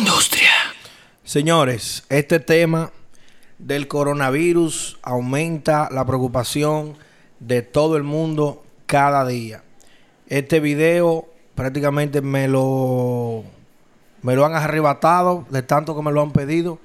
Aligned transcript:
industria. 0.00 0.48
Señores, 1.24 2.04
este 2.08 2.40
tema 2.40 2.90
del 3.58 3.86
coronavirus 3.86 4.98
aumenta 5.02 5.90
la 5.92 6.06
preocupación 6.06 6.96
de 7.38 7.60
todo 7.60 7.98
el 7.98 8.02
mundo 8.02 8.64
cada 8.86 9.26
día. 9.26 9.62
Este 10.26 10.58
video 10.58 11.28
prácticamente 11.54 12.22
me 12.22 12.48
lo 12.48 13.44
me 14.22 14.34
lo 14.34 14.46
han 14.46 14.54
arrebatado 14.54 15.44
de 15.50 15.62
tanto 15.62 15.94
que 15.94 16.02
me 16.02 16.12
lo 16.12 16.22
han 16.22 16.32
pedido. 16.32 16.78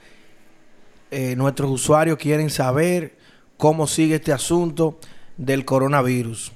Eh, 1.09 1.37
nuestros 1.37 1.71
usuarios 1.71 2.17
quieren 2.17 2.49
saber 2.49 3.17
cómo 3.55 3.87
sigue 3.87 4.15
este 4.15 4.33
asunto 4.33 4.99
del 5.37 5.63
coronavirus. 5.63 6.51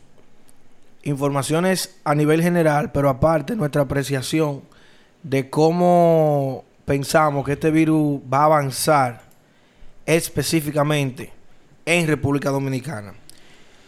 Informaciones 1.04 1.96
a 2.04 2.16
nivel 2.16 2.44
general, 2.44 2.92
pero 2.92 3.08
aparte 3.08 3.56
nuestra 3.56 3.84
apreciación 3.84 4.64
de 5.24 5.50
cómo 5.50 6.64
pensamos 6.86 7.46
que 7.46 7.54
este 7.54 7.72
virus 7.72 8.20
va 8.32 8.40
a 8.40 8.46
avanzar 8.46 9.22
específicamente 10.06 11.32
en 11.86 12.08
República 12.08 12.50
Dominicana. 12.50 13.14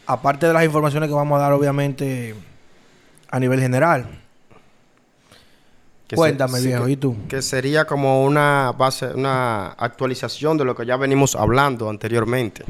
Aparte 0.05 0.47
de 0.47 0.53
las 0.53 0.65
informaciones 0.65 1.07
que 1.07 1.15
vamos 1.15 1.37
a 1.37 1.41
dar, 1.41 1.53
obviamente, 1.53 2.35
a 3.29 3.39
nivel 3.39 3.59
general. 3.59 4.07
Cuéntame, 6.13 6.59
viejo, 6.59 6.87
¿y 6.89 6.97
tú? 6.97 7.15
Que 7.29 7.41
sería 7.41 7.85
como 7.85 8.25
una 8.25 8.73
base, 8.77 9.07
una 9.07 9.67
actualización 9.71 10.57
de 10.57 10.65
lo 10.65 10.75
que 10.75 10.85
ya 10.85 10.97
venimos 10.97 11.35
hablando 11.35 11.89
anteriormente 11.89 12.65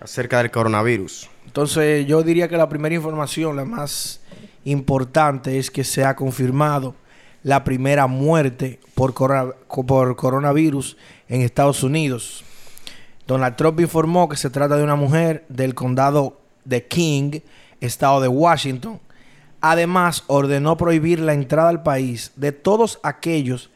acerca 0.00 0.38
del 0.38 0.50
coronavirus. 0.50 1.30
Entonces, 1.46 2.06
yo 2.06 2.22
diría 2.22 2.48
que 2.48 2.56
la 2.56 2.68
primera 2.68 2.94
información, 2.94 3.56
la 3.56 3.64
más 3.64 4.20
importante, 4.66 5.58
es 5.58 5.70
que 5.70 5.82
se 5.82 6.04
ha 6.04 6.14
confirmado 6.14 6.94
la 7.42 7.64
primera 7.64 8.06
muerte 8.06 8.78
por, 8.94 9.14
por 9.14 10.16
coronavirus 10.16 10.96
en 11.28 11.40
Estados 11.40 11.82
Unidos. 11.82 12.44
Donald 13.26 13.56
Trump 13.56 13.80
informó 13.80 14.28
que 14.28 14.36
se 14.36 14.50
trata 14.50 14.76
de 14.76 14.84
una 14.84 14.96
mujer 14.96 15.44
del 15.48 15.74
condado 15.74 16.40
de 16.64 16.86
King, 16.86 17.40
estado 17.80 18.20
de 18.20 18.28
Washington, 18.28 19.00
Además, 19.60 20.24
ordenó 20.26 20.76
prohibir 20.76 21.18
la 21.18 21.32
entrada 21.32 21.70
al 21.70 21.82
país 21.82 22.32
de 22.36 22.52
todos 22.52 23.00
aquellos 23.02 23.70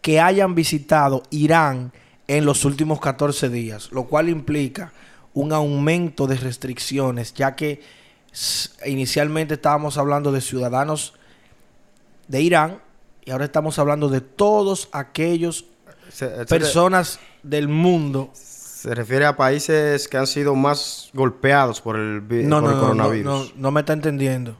que 0.00 0.20
hayan 0.20 0.54
visitado 0.54 1.22
Irán 1.30 1.92
en 2.28 2.44
los 2.44 2.64
últimos 2.64 3.00
14 3.00 3.48
días, 3.48 3.90
lo 3.92 4.04
cual 4.04 4.28
implica 4.28 4.92
un 5.34 5.52
aumento 5.52 6.26
de 6.26 6.36
restricciones, 6.36 7.34
ya 7.34 7.56
que 7.56 7.80
inicialmente 8.86 9.54
estábamos 9.54 9.98
hablando 9.98 10.32
de 10.32 10.40
ciudadanos 10.40 11.14
de 12.28 12.40
Irán 12.40 12.80
y 13.24 13.30
ahora 13.30 13.44
estamos 13.44 13.78
hablando 13.78 14.08
de 14.08 14.20
todos 14.20 14.88
aquellos 14.92 15.66
personas 16.48 17.20
del 17.42 17.68
mundo. 17.68 18.30
Se 18.34 18.94
refiere 18.94 19.26
a 19.26 19.36
países 19.36 20.08
que 20.08 20.16
han 20.16 20.26
sido 20.26 20.54
más 20.54 21.10
golpeados 21.12 21.80
por 21.80 21.96
el, 21.96 22.22
coronavirus. 22.26 23.24
No, 23.24 23.44
no, 23.44 23.50
no 23.54 23.70
me 23.70 23.80
está 23.80 23.92
entendiendo 23.92 24.56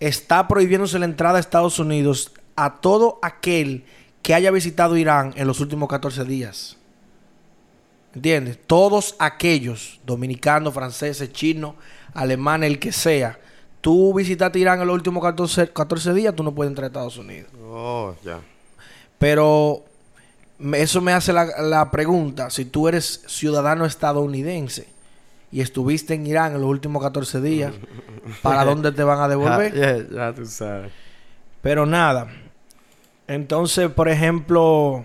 está 0.00 0.46
prohibiéndose 0.48 0.98
la 0.98 1.06
entrada 1.06 1.38
a 1.38 1.40
Estados 1.40 1.78
Unidos 1.78 2.32
a 2.56 2.76
todo 2.76 3.18
aquel 3.22 3.84
que 4.22 4.34
haya 4.34 4.50
visitado 4.50 4.96
Irán 4.96 5.32
en 5.36 5.46
los 5.46 5.60
últimos 5.60 5.88
14 5.88 6.24
días. 6.24 6.76
¿Entiendes? 8.14 8.58
Todos 8.66 9.16
aquellos, 9.18 10.00
dominicanos, 10.04 10.72
franceses, 10.72 11.32
chinos, 11.32 11.74
alemanes, 12.14 12.70
el 12.70 12.78
que 12.78 12.92
sea, 12.92 13.38
tú 13.80 14.14
visitaste 14.14 14.58
Irán 14.58 14.80
en 14.80 14.86
los 14.86 14.94
últimos 14.94 15.22
14, 15.22 15.68
14 15.70 16.14
días, 16.14 16.34
tú 16.34 16.42
no 16.42 16.54
puedes 16.54 16.70
entrar 16.70 16.84
a 16.84 16.86
Estados 16.88 17.18
Unidos. 17.18 17.50
Oh, 17.62 18.14
ya. 18.24 18.40
Pero 19.18 19.84
eso 20.72 21.00
me 21.00 21.12
hace 21.12 21.32
la, 21.32 21.46
la 21.60 21.90
pregunta, 21.90 22.50
si 22.50 22.64
tú 22.64 22.88
eres 22.88 23.22
ciudadano 23.26 23.84
estadounidense, 23.84 24.88
y 25.54 25.60
estuviste 25.60 26.14
en 26.14 26.26
Irán 26.26 26.54
en 26.54 26.60
los 26.60 26.68
últimos 26.68 27.00
14 27.00 27.40
días, 27.40 27.72
¿para 28.42 28.64
dónde 28.64 28.90
te 28.90 29.04
van 29.04 29.20
a 29.20 29.28
devolver? 29.28 30.08
ya 30.12 30.32
tú 30.32 30.46
sabes. 30.46 30.90
Pero 31.62 31.86
nada. 31.86 32.26
Entonces, 33.28 33.88
por 33.88 34.08
ejemplo, 34.08 35.04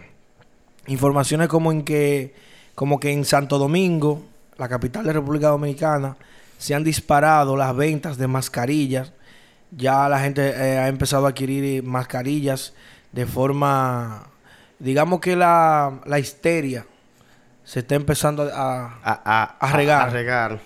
informaciones 0.88 1.48
como 1.48 1.72
en 1.72 1.84
que 1.84 2.34
como 2.74 3.00
que 3.00 3.12
en 3.12 3.26
Santo 3.26 3.60
Domingo, 3.60 4.24
la 4.58 4.68
capital 4.68 5.06
de 5.06 5.14
República 5.14 5.50
Dominicana, 5.50 6.18
se 6.60 6.76
han 6.76 6.84
disparado 6.84 7.56
las 7.56 7.76
ventas 7.76 8.18
de 8.18 8.28
mascarillas. 8.28 9.14
Ya 9.72 10.08
la 10.10 10.20
gente 10.20 10.50
eh, 10.50 10.78
ha 10.78 10.90
empezado 10.90 11.26
a 11.26 11.30
adquirir 11.30 11.84
mascarillas 11.84 12.74
de 13.14 13.26
forma, 13.26 14.28
digamos 14.78 15.22
que 15.22 15.36
la, 15.36 16.02
la 16.06 16.20
histeria 16.20 16.86
se 17.64 17.80
está 17.80 17.96
empezando 17.96 18.50
a, 18.54 19.00
a, 19.04 19.72
regar. 19.74 20.12
regar. 20.12 20.60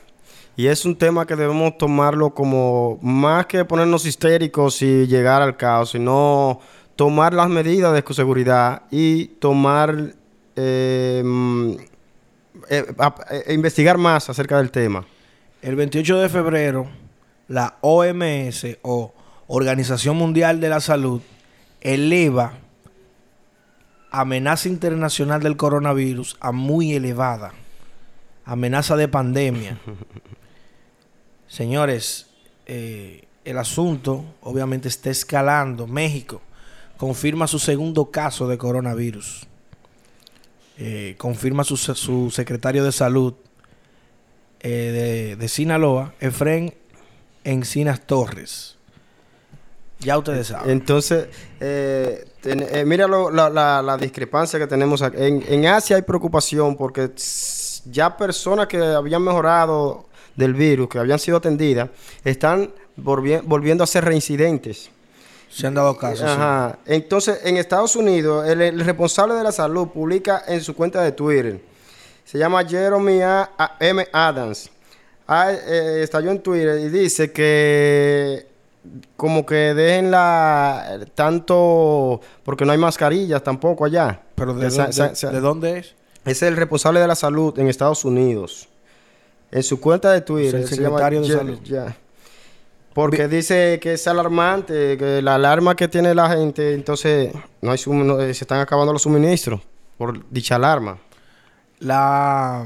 Y 0.55 0.67
es 0.67 0.83
un 0.83 0.95
tema 0.95 1.27
que 1.27 1.35
debemos 1.35 1.77
tomarlo 1.77 2.33
como 2.33 2.97
más 3.01 3.45
que 3.45 3.63
ponernos 3.63 4.05
histéricos 4.05 4.81
y 4.81 5.05
llegar 5.05 5.41
al 5.41 5.57
caos, 5.57 5.91
sino 5.91 6.59
tomar 6.95 7.33
las 7.33 7.49
medidas 7.49 7.93
de 7.93 8.13
seguridad 8.13 8.83
y 8.89 9.25
tomar, 9.25 10.13
eh, 10.55 11.23
eh, 12.69 13.43
investigar 13.49 13.97
más 13.97 14.29
acerca 14.29 14.57
del 14.57 14.71
tema. 14.71 15.05
El 15.63 15.77
28 15.77 16.19
de 16.19 16.27
febrero, 16.27 16.89
la 17.47 17.77
OMS 17.79 18.79
o 18.81 19.13
Organización 19.47 20.17
Mundial 20.17 20.59
de 20.59 20.67
la 20.67 20.81
Salud 20.81 21.21
eleva 21.79 22.57
amenaza 24.11 24.67
internacional 24.67 25.41
del 25.41 25.55
coronavirus 25.55 26.35
a 26.41 26.51
muy 26.51 26.91
elevada. 26.91 27.53
Amenaza 28.43 28.97
de 28.97 29.07
pandemia. 29.07 29.79
Señores, 31.47 32.27
eh, 32.65 33.23
el 33.45 33.57
asunto 33.57 34.25
obviamente 34.41 34.89
está 34.89 35.11
escalando. 35.11 35.87
México 35.87 36.41
confirma 36.97 37.47
su 37.47 37.57
segundo 37.57 38.11
caso 38.11 38.49
de 38.49 38.57
coronavirus. 38.57 39.47
Eh, 40.77 41.15
confirma 41.17 41.63
su, 41.63 41.77
su, 41.77 42.31
secretario 42.31 42.83
de 42.83 42.91
salud 42.91 43.35
eh, 44.63 44.69
de, 44.69 45.35
de, 45.35 45.47
Sinaloa, 45.47 46.13
Efren 46.19 46.73
Encinas 47.43 48.01
Torres. 48.07 48.77
Ya 49.99 50.17
ustedes 50.17 50.47
saben. 50.47 50.69
Entonces, 50.69 51.27
eh, 51.59 52.25
eh, 52.43 52.83
mira 52.85 53.07
la, 53.07 53.97
discrepancia 53.99 54.59
que 54.59 54.67
tenemos 54.67 55.01
aquí. 55.01 55.17
En, 55.19 55.65
Asia 55.65 55.95
hay 55.95 56.01
preocupación 56.01 56.75
porque 56.75 57.11
ya 57.85 58.15
personas 58.17 58.67
que 58.67 58.77
habían 58.77 59.21
mejorado 59.21 60.05
del 60.35 60.53
virus, 60.53 60.89
que 60.89 60.99
habían 60.99 61.19
sido 61.19 61.37
atendidas, 61.37 61.89
están 62.23 62.71
volviendo 62.95 63.83
a 63.83 63.87
ser 63.87 64.05
reincidentes. 64.05 64.89
Se 65.49 65.67
han 65.67 65.75
dado 65.75 65.95
casos. 65.97 66.27
Ajá. 66.27 66.79
Entonces, 66.85 67.41
en 67.43 67.57
Estados 67.57 67.95
Unidos, 67.95 68.47
el, 68.47 68.79
responsable 68.83 69.35
de 69.35 69.43
la 69.43 69.51
salud 69.51 69.87
publica 69.89 70.43
en 70.47 70.61
su 70.61 70.75
cuenta 70.75 71.01
de 71.03 71.11
Twitter. 71.11 71.61
Se 72.25 72.37
llama 72.37 72.63
Jeremy 72.65 73.19
M. 73.79 74.07
Adams. 74.11 74.69
Ah, 75.27 75.51
eh, 75.51 76.01
estalló 76.03 76.31
en 76.31 76.39
Twitter 76.39 76.79
y 76.79 76.89
dice 76.89 77.31
que 77.31 78.45
como 79.15 79.45
que 79.45 79.73
dejen 79.73 80.11
la 80.11 80.99
tanto 81.15 82.19
porque 82.43 82.65
no 82.65 82.71
hay 82.73 82.77
mascarillas 82.77 83.41
tampoco 83.43 83.85
allá. 83.85 84.21
Pero 84.35 84.53
de, 84.53 85.39
dónde 85.39 85.79
es? 85.79 85.95
Es 86.25 86.41
el 86.41 86.55
responsable 86.57 86.99
de 86.99 87.07
la 87.07 87.15
salud 87.15 87.57
en 87.57 87.67
Estados 87.67 88.03
Unidos. 88.05 88.67
En 89.51 89.63
su 89.63 89.79
cuenta 89.79 90.11
de 90.11 90.21
Twitter. 90.21 90.61
el 90.61 90.67
secretario 90.67 91.21
de 91.21 91.27
salud. 91.27 91.59
Porque 92.93 93.27
dice 93.27 93.79
que 93.81 93.93
es 93.93 94.07
alarmante, 94.07 94.97
que 94.97 95.21
la 95.21 95.35
alarma 95.35 95.75
que 95.75 95.87
tiene 95.87 96.13
la 96.13 96.29
gente, 96.29 96.73
entonces 96.73 97.33
no 97.61 97.71
hay 97.71 97.77
se 97.77 98.31
están 98.31 98.59
acabando 98.59 98.93
los 98.93 99.01
suministros 99.01 99.61
por 99.97 100.29
dicha 100.29 100.55
alarma. 100.55 100.97
La 101.83 102.65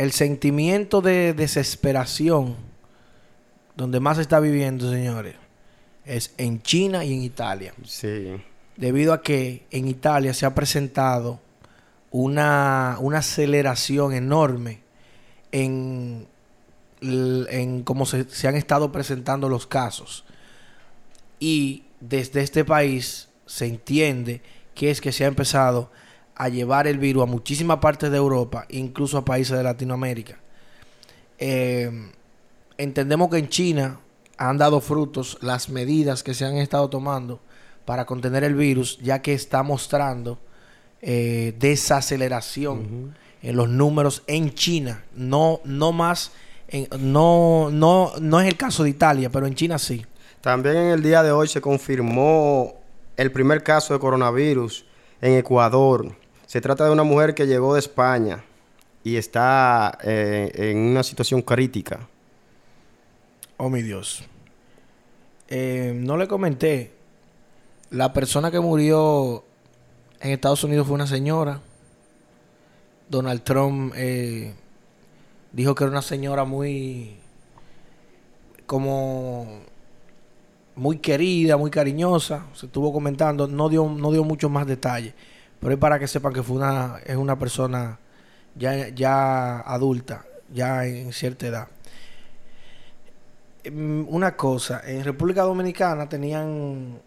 el 0.00 0.12
sentimiento 0.12 1.02
de 1.02 1.34
desesperación 1.34 2.56
donde 3.76 4.00
más 4.00 4.16
se 4.16 4.22
está 4.22 4.40
viviendo, 4.40 4.90
señores, 4.90 5.36
es 6.06 6.32
en 6.38 6.62
China 6.62 7.04
y 7.04 7.12
en 7.12 7.22
Italia. 7.22 7.74
Sí. 7.84 8.42
Debido 8.78 9.12
a 9.12 9.20
que 9.20 9.66
en 9.70 9.88
Italia 9.88 10.32
se 10.32 10.46
ha 10.46 10.54
presentado 10.54 11.38
una, 12.10 12.96
aceleración 13.14 14.14
enorme 14.14 14.80
en, 15.52 16.26
en 17.02 17.82
cómo 17.82 18.06
se, 18.06 18.24
se 18.24 18.48
han 18.48 18.56
estado 18.56 18.92
presentando 18.92 19.50
los 19.50 19.66
casos. 19.66 20.24
Y 21.38 21.84
desde 22.00 22.40
este 22.40 22.64
país 22.64 23.28
se 23.44 23.66
entiende 23.66 24.40
que 24.74 24.90
es 24.90 25.02
que 25.02 25.12
se 25.12 25.24
ha 25.24 25.28
empezado 25.28 25.90
a 26.40 26.48
llevar 26.48 26.86
el 26.86 26.96
virus 26.96 27.24
a 27.24 27.26
muchísimas 27.26 27.80
partes 27.80 28.10
de 28.10 28.16
Europa, 28.16 28.64
incluso 28.70 29.18
a 29.18 29.24
países 29.26 29.54
de 29.58 29.62
Latinoamérica. 29.62 30.38
Eh, 31.38 31.90
entendemos 32.78 33.28
que 33.28 33.36
en 33.36 33.50
China 33.50 34.00
han 34.38 34.56
dado 34.56 34.80
frutos 34.80 35.36
las 35.42 35.68
medidas 35.68 36.22
que 36.22 36.32
se 36.32 36.46
han 36.46 36.56
estado 36.56 36.88
tomando 36.88 37.40
para 37.84 38.06
contener 38.06 38.42
el 38.42 38.54
virus, 38.54 38.98
ya 39.02 39.20
que 39.20 39.34
está 39.34 39.62
mostrando 39.62 40.38
eh, 41.02 41.54
desaceleración 41.58 43.14
en 43.42 43.56
los 43.56 43.68
números 43.68 44.22
en 44.26 44.54
China. 44.54 45.04
No, 45.14 45.60
no 45.64 45.92
más, 45.92 46.32
no, 46.98 47.68
no, 47.70 48.12
no 48.18 48.40
es 48.40 48.48
el 48.48 48.56
caso 48.56 48.84
de 48.84 48.88
Italia, 48.88 49.28
pero 49.28 49.46
en 49.46 49.54
China 49.54 49.78
sí. 49.78 50.06
También 50.40 50.76
en 50.76 50.86
el 50.92 51.02
día 51.02 51.22
de 51.22 51.32
hoy 51.32 51.48
se 51.48 51.60
confirmó 51.60 52.76
el 53.18 53.30
primer 53.30 53.62
caso 53.62 53.92
de 53.92 54.00
coronavirus 54.00 54.86
en 55.20 55.34
Ecuador. 55.34 56.18
Se 56.50 56.60
trata 56.60 56.84
de 56.84 56.90
una 56.90 57.04
mujer 57.04 57.36
que 57.36 57.46
llegó 57.46 57.74
de 57.74 57.78
España 57.78 58.42
y 59.04 59.14
está 59.14 59.96
eh, 60.02 60.50
en 60.56 60.78
una 60.78 61.04
situación 61.04 61.42
crítica. 61.42 62.08
Oh, 63.56 63.70
mi 63.70 63.82
Dios. 63.82 64.24
Eh, 65.46 65.92
no 65.94 66.16
le 66.16 66.26
comenté. 66.26 66.90
La 67.90 68.12
persona 68.12 68.50
que 68.50 68.58
murió 68.58 69.44
en 70.18 70.32
Estados 70.32 70.64
Unidos 70.64 70.88
fue 70.88 70.96
una 70.96 71.06
señora. 71.06 71.60
Donald 73.08 73.44
Trump 73.44 73.92
eh, 73.94 74.52
dijo 75.52 75.76
que 75.76 75.84
era 75.84 75.92
una 75.92 76.02
señora 76.02 76.44
muy 76.44 77.14
como 78.66 79.60
muy 80.74 80.98
querida, 80.98 81.56
muy 81.56 81.70
cariñosa, 81.70 82.46
se 82.54 82.66
estuvo 82.66 82.92
comentando, 82.92 83.46
no 83.46 83.68
dio, 83.68 83.88
no 83.88 84.10
dio 84.10 84.24
muchos 84.24 84.50
más 84.50 84.66
detalles, 84.66 85.14
pero 85.60 85.74
es 85.74 85.78
para 85.78 85.98
que 85.98 86.08
sepan 86.08 86.32
que 86.32 86.42
fue 86.42 86.56
una, 86.56 86.98
es 87.04 87.16
una 87.16 87.38
persona 87.38 87.98
ya, 88.56 88.88
ya 88.88 89.60
adulta, 89.60 90.24
ya 90.52 90.86
en 90.86 91.12
cierta 91.12 91.46
edad. 91.46 91.68
Mm, 93.70 94.04
una 94.08 94.36
cosa, 94.36 94.82
en 94.84 95.04
República 95.04 95.42
Dominicana 95.42 96.08
tenían 96.08 96.98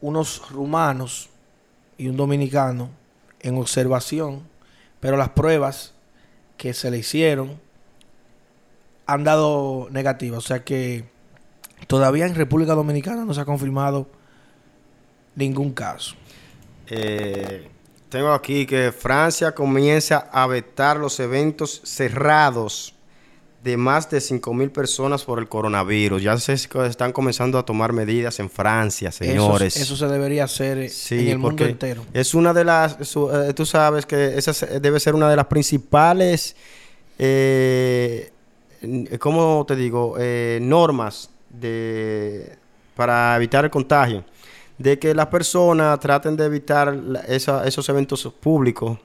unos 0.00 0.50
rumanos 0.50 1.30
y 1.96 2.08
un 2.08 2.16
dominicano 2.16 2.90
en 3.40 3.56
observación, 3.58 4.42
pero 5.00 5.16
las 5.16 5.30
pruebas 5.30 5.92
que 6.56 6.74
se 6.74 6.90
le 6.90 6.98
hicieron 6.98 7.58
han 9.06 9.24
dado 9.24 9.88
negativas, 9.90 10.38
o 10.38 10.46
sea 10.46 10.64
que 10.64 11.14
Todavía 11.86 12.26
en 12.26 12.34
República 12.34 12.74
Dominicana 12.74 13.24
no 13.24 13.34
se 13.34 13.40
ha 13.40 13.44
confirmado 13.44 14.06
ningún 15.34 15.72
caso. 15.72 16.16
Eh, 16.96 17.68
tengo 18.08 18.32
aquí 18.32 18.66
que 18.66 18.92
Francia 18.92 19.52
comienza 19.52 20.28
a 20.32 20.46
vetar 20.46 20.96
los 20.96 21.18
eventos 21.18 21.80
cerrados 21.84 22.94
de 23.64 23.78
más 23.78 24.10
de 24.10 24.20
5 24.20 24.52
mil 24.52 24.70
personas 24.70 25.24
por 25.24 25.38
el 25.38 25.48
coronavirus. 25.48 26.22
Ya 26.22 26.36
se 26.36 26.52
están 26.52 27.12
comenzando 27.12 27.58
a 27.58 27.64
tomar 27.64 27.94
medidas 27.94 28.38
en 28.38 28.50
Francia, 28.50 29.10
señores. 29.10 29.76
Eso, 29.78 29.96
se 29.96 30.06
debería 30.06 30.44
hacer 30.44 30.90
en 31.10 31.28
el 31.28 31.38
mundo 31.38 31.64
entero. 31.64 32.04
Es 32.12 32.34
una 32.34 32.52
de 32.52 32.64
las, 32.64 32.98
eh, 33.00 33.52
tú 33.56 33.64
sabes 33.64 34.04
que 34.04 34.36
esa 34.36 34.66
debe 34.66 35.00
ser 35.00 35.14
una 35.14 35.30
de 35.30 35.36
las 35.36 35.46
principales, 35.46 36.54
eh, 37.18 38.30
¿cómo 39.18 39.64
te 39.66 39.76
digo? 39.76 40.16
Eh, 40.18 40.58
normas 40.60 41.30
de, 41.48 42.58
para 42.94 43.34
evitar 43.36 43.64
el 43.64 43.70
contagio, 43.70 44.24
de 44.78 44.98
que 44.98 45.14
las 45.14 45.26
personas 45.26 45.98
traten 46.00 46.36
de 46.36 46.46
evitar 46.46 46.96
esos 47.28 47.88
eventos 47.88 48.24
públicos 48.40 48.98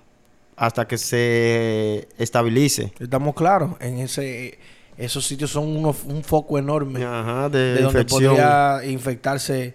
hasta 0.56 0.88
que 0.88 0.98
se 0.98 2.08
estabilice. 2.18 2.94
Estamos 3.00 3.34
claros, 3.36 3.72
en 3.80 4.00
ese 4.00 4.60
esos 5.00 5.26
sitios 5.26 5.50
son 5.50 5.86
un 5.86 6.24
foco 6.24 6.60
enorme 6.60 7.00
de, 7.00 7.82
donde 7.82 8.04
podría 8.04 8.82
infectarse 8.86 9.74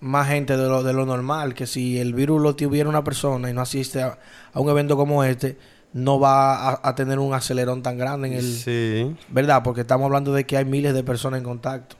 más 0.00 0.28
gente 0.28 0.56
de 0.56 0.68
lo, 0.68 0.82
de 0.82 0.92
lo 0.92 1.06
normal, 1.06 1.54
que 1.54 1.68
si 1.68 2.00
el 2.00 2.14
virus 2.14 2.42
lo 2.42 2.56
tuviera 2.56 2.88
una 2.88 3.04
persona 3.04 3.48
y 3.48 3.54
no 3.54 3.60
asiste 3.60 4.02
a, 4.02 4.18
un 4.54 4.68
evento 4.68 4.96
como 4.96 5.22
este, 5.22 5.56
no 5.92 6.18
va 6.18 6.80
a, 6.82 6.94
tener 6.96 7.20
un 7.20 7.32
acelerón 7.32 7.82
tan 7.82 7.96
grande 7.96 8.28
en 8.28 8.34
el... 8.34 8.42
Sí. 8.42 9.16
¿Verdad? 9.28 9.62
Porque 9.62 9.82
estamos 9.82 10.06
hablando 10.06 10.32
de 10.34 10.44
que 10.44 10.56
hay 10.56 10.64
miles 10.64 10.94
de 10.94 11.04
personas 11.04 11.38
en 11.38 11.44
contacto. 11.44 11.94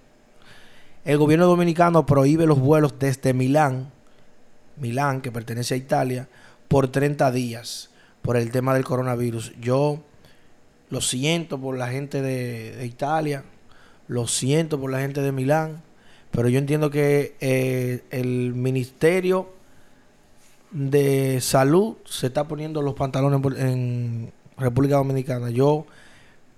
El 1.04 1.18
gobierno 1.18 1.46
dominicano 1.46 2.06
prohíbe 2.06 2.46
los 2.46 2.58
vuelos 2.58 2.98
desde 2.98 3.34
Milán, 3.34 3.90
Milán, 4.78 5.20
que 5.20 5.30
pertenece 5.30 5.74
a 5.74 5.76
Italia, 5.76 6.28
por 6.66 6.88
30 6.88 7.30
días 7.30 7.90
por 8.22 8.38
el 8.38 8.50
tema 8.50 8.72
del 8.72 8.84
coronavirus. 8.84 9.52
Yo 9.60 10.00
lo 10.88 11.02
siento 11.02 11.60
por 11.60 11.76
la 11.76 11.88
gente 11.88 12.22
de, 12.22 12.86
Italia, 12.86 13.44
lo 14.08 14.26
siento 14.26 14.80
por 14.80 14.90
la 14.90 15.00
gente 15.00 15.20
de 15.20 15.30
Milán, 15.30 15.82
pero 16.30 16.48
yo 16.48 16.58
entiendo 16.58 16.88
que 16.88 17.36
eh, 17.38 18.02
el 18.10 18.54
ministerio 18.54 19.52
de 20.70 21.38
salud 21.42 21.96
se 22.06 22.28
está 22.28 22.48
poniendo 22.48 22.80
los 22.80 22.94
pantalones 22.94 23.40
en 23.58 24.32
República 24.56 24.96
Dominicana. 24.96 25.50
Yo 25.50 25.84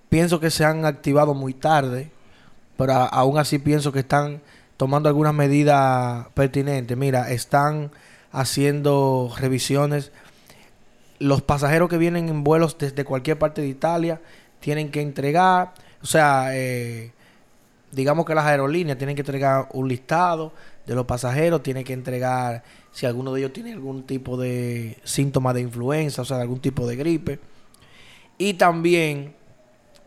pienso 0.09 0.39
que 0.39 0.51
se 0.51 0.65
han 0.65 0.85
activado 0.85 1.35
muy 1.35 1.53
tarde, 1.53 2.13
pero 2.77 2.93
aún 2.93 3.39
así 3.39 3.59
pienso 3.59 3.93
que 3.93 4.01
están 4.01 4.41
tomando 4.77 5.09
algunas 5.09 5.35
medidas 5.35 6.27
pertinentes. 6.35 6.97
Mira, 6.97 7.31
están 7.31 7.91
haciendo 8.33 9.33
revisiones. 9.39 10.13
Los 11.19 11.43
pasajeros 11.43 11.89
que 11.89 11.99
vienen 11.99 12.29
en 12.29 12.45
vuelos 12.45 12.77
desde 12.79 13.05
cualquier 13.05 13.39
parte 13.39 13.63
de 13.63 13.69
Italia 13.69 14.21
tienen 14.61 14.91
que 14.91 15.01
entregar, 15.01 15.73
o 16.03 16.07
sea, 16.07 16.49
eh, 16.53 17.13
digamos 17.93 18.27
que 18.27 18.35
las 18.35 18.45
aerolíneas 18.45 18.99
tienen 18.99 19.17
que 19.17 19.23
entregar 19.23 19.69
un 19.73 19.89
listado 19.89 20.53
de 20.87 20.95
los 20.95 21.07
pasajeros, 21.07 21.63
tienen 21.63 21.85
que 21.85 21.95
entregar 21.95 22.63
si 22.93 23.07
alguno 23.07 23.33
de 23.33 23.41
ellos 23.41 23.53
tiene 23.53 23.73
algún 23.73 24.05
tipo 24.05 24.37
de 24.37 24.99
síntoma 25.05 25.55
de 25.55 25.63
influenza, 25.63 26.23
o 26.23 26.25
sea, 26.25 26.41
algún 26.41 26.61
tipo 26.61 26.87
de 26.87 26.97
gripe. 26.97 27.39
Y 28.39 28.55
también 28.55 29.35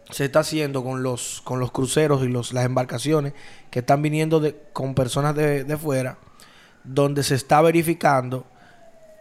se 0.10 0.26
está 0.26 0.40
haciendo 0.40 0.84
con 0.84 1.04
los, 1.04 1.42
con 1.44 1.60
los 1.60 1.72
cruceros 1.72 2.24
y 2.24 2.28
los, 2.28 2.54
las 2.54 2.66
embarcaciones 2.66 3.34
que 3.70 3.80
están 3.80 4.02
viniendo 4.02 4.40
de, 4.40 4.56
con 4.74 4.96
personas 4.96 5.36
de, 5.36 5.64
de 5.64 5.78
fuera, 5.78 6.18
donde 6.84 7.24
se 7.24 7.36
está 7.36 7.62
verificando 7.62 8.46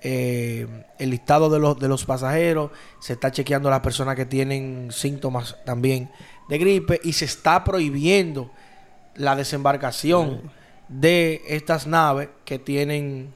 eh, 0.01 0.67
el 0.99 1.11
listado 1.11 1.51
de 1.51 1.59
los, 1.59 1.79
de 1.79 1.89
los 1.89 2.05
pasajeros, 2.05 2.71
se 3.01 3.15
está 3.15 3.33
chequeando 3.33 3.69
a 3.69 3.73
las 3.73 3.81
personas 3.81 4.17
que 4.17 4.27
tienen 4.27 4.89
síntomas 4.93 5.57
también 5.65 6.11
de 6.49 6.59
gripe 6.59 7.01
y 7.03 7.13
se 7.13 7.25
está 7.25 7.65
prohibiendo 7.65 8.51
la 9.17 9.35
desembarcación 9.35 10.53
de 10.89 11.43
estas 11.49 11.87
naves 11.87 12.29
que 12.45 12.59
tienen 12.59 13.35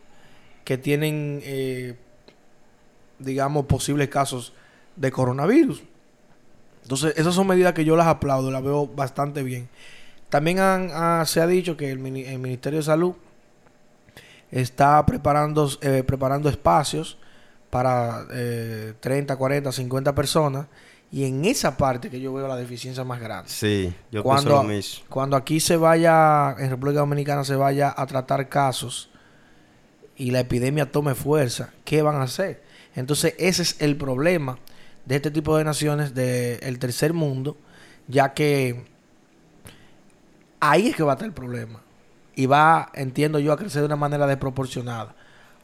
que 0.64 0.78
tienen, 0.78 1.40
eh, 1.44 1.96
digamos, 3.18 3.66
posibles 3.66 4.08
casos 4.08 4.52
de 4.96 5.10
coronavirus. 5.10 5.82
Entonces, 6.82 7.14
esas 7.16 7.34
son 7.34 7.46
medidas 7.46 7.72
que 7.72 7.84
yo 7.84 7.96
las 7.96 8.06
aplaudo, 8.06 8.50
las 8.50 8.62
veo 8.62 8.86
bastante 8.86 9.42
bien. 9.42 9.68
También 10.28 10.58
han, 10.58 11.26
se 11.26 11.40
ha 11.40 11.46
dicho 11.46 11.76
que 11.76 11.90
el, 11.90 11.98
Ministerio 11.98 12.78
de 12.78 12.84
Salud 12.84 13.14
está 14.50 15.04
preparando, 15.06 15.70
eh, 15.80 16.02
preparando 16.06 16.48
espacios 16.48 17.18
para 17.70 18.26
30, 19.00 19.36
40, 19.36 19.72
50 19.72 20.14
personas. 20.14 20.66
Y 21.10 21.24
en 21.26 21.44
esa 21.44 21.76
parte 21.76 22.08
que 22.08 22.18
yo 22.18 22.32
veo 22.32 22.48
la 22.48 22.56
deficiencia 22.56 23.04
más 23.04 23.20
grande. 23.20 23.50
Sí, 23.50 23.92
yo 24.10 24.22
cuando, 24.22 24.50
lo 24.50 24.62
mismo. 24.62 25.04
Cuando 25.10 25.36
aquí 25.36 25.60
se 25.60 25.76
vaya, 25.76 26.56
en 26.58 26.70
República 26.70 27.00
Dominicana 27.00 27.44
se 27.44 27.54
vaya 27.54 27.94
a 27.94 28.06
tratar 28.06 28.48
casos 28.48 29.10
y 30.16 30.30
la 30.30 30.40
epidemia 30.40 30.90
tome 30.90 31.14
fuerza, 31.14 31.70
¿qué 31.84 32.00
van 32.00 32.16
a 32.16 32.22
hacer? 32.22 32.62
Entonces 32.94 33.34
ese 33.38 33.62
es 33.62 33.80
el 33.80 33.96
problema 33.96 34.58
de 35.04 35.16
este 35.16 35.30
tipo 35.30 35.56
de 35.56 35.64
naciones 35.64 36.14
del 36.14 36.78
tercer 36.78 37.12
mundo, 37.12 37.56
ya 38.08 38.32
que 38.34 38.84
ahí 40.60 40.88
es 40.88 40.96
que 40.96 41.02
va 41.02 41.12
a 41.12 41.14
estar 41.14 41.26
el 41.26 41.34
problema. 41.34 41.82
Y 42.34 42.46
va, 42.46 42.90
entiendo 42.94 43.38
yo, 43.38 43.52
a 43.52 43.56
crecer 43.56 43.82
de 43.82 43.86
una 43.86 43.96
manera 43.96 44.26
desproporcionada. 44.26 45.14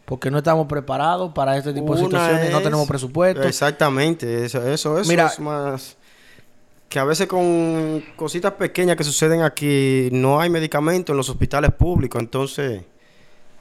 Porque 0.05 0.31
no 0.31 0.39
estamos 0.39 0.67
preparados 0.67 1.33
para 1.33 1.57
este 1.57 1.73
tipo 1.73 1.95
de 1.95 2.03
situaciones, 2.05 2.51
no 2.51 2.61
tenemos 2.61 2.89
presupuesto. 2.89 3.43
Exactamente, 3.43 4.45
eso, 4.45 4.67
eso, 4.67 4.99
eso 4.99 5.13
es 5.13 5.41
más... 5.41 5.97
Que 6.89 6.99
a 6.99 7.05
veces 7.05 7.27
con 7.27 8.03
cositas 8.17 8.53
pequeñas 8.53 8.97
que 8.97 9.05
suceden 9.05 9.43
aquí 9.43 10.09
no 10.11 10.41
hay 10.41 10.49
medicamentos 10.49 11.13
en 11.13 11.19
los 11.19 11.29
hospitales 11.29 11.73
públicos, 11.73 12.21
entonces 12.21 12.83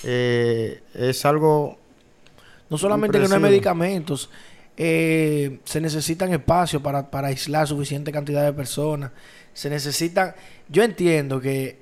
eh, 0.03 0.81
es 0.93 1.25
algo... 1.25 1.77
No 2.69 2.77
solamente 2.77 3.19
que 3.19 3.27
no 3.27 3.35
hay 3.35 3.41
medicamentos, 3.41 4.29
eh, 4.77 5.59
se 5.63 5.81
necesitan 5.81 6.31
espacios 6.31 6.81
para, 6.81 7.09
para 7.09 7.27
aislar 7.27 7.67
suficiente 7.67 8.11
cantidad 8.11 8.43
de 8.43 8.53
personas. 8.53 9.11
Se 9.53 9.69
necesitan... 9.69 10.35
Yo 10.69 10.83
entiendo 10.83 11.41
que 11.41 11.79